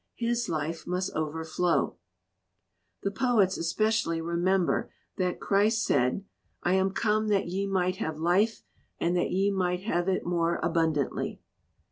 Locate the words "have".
7.97-8.17, 9.83-10.09